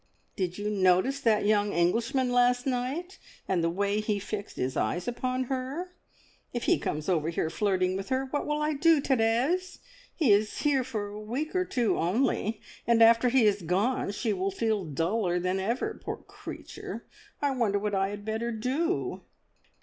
[0.35, 5.07] Did you notice that young Englishman last night, and the way he fixed his eyes
[5.07, 5.93] upon her?
[6.53, 9.77] If he comes over here flirting with her, what will I do, Therese?
[10.15, 14.33] He is here for a week or two only, and after he has gone she
[14.33, 17.05] will feel duller than ever, poor creature.
[17.39, 19.21] I wonder what I had better do?"